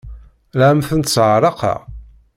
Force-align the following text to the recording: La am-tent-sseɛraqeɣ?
La 0.57 0.65
am-tent-sseɛraqeɣ? 0.73 1.79